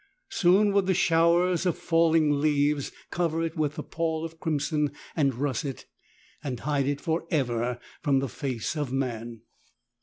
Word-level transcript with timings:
Soon 0.31 0.71
would 0.73 0.87
the 0.87 0.95
showers 0.95 1.63
of 1.67 1.77
falling 1.77 2.39
leaves 2.39 2.91
cover 3.11 3.43
it 3.43 3.55
with 3.55 3.77
a 3.77 3.83
pall 3.83 4.25
of 4.25 4.39
crimson 4.39 4.93
and 5.15 5.35
russet 5.35 5.85
and 6.43 6.59
hide 6.61 6.87
it 6.87 6.99
for 6.99 7.27
ever 7.29 7.79
from 8.01 8.17
the 8.17 8.27
face 8.27 8.75
of. 8.75 8.91
man. 8.91 9.41